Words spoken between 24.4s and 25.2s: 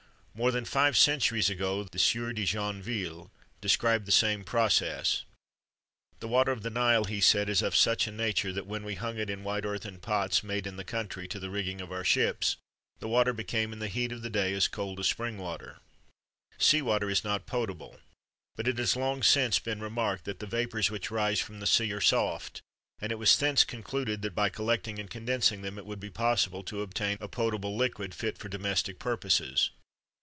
collecting and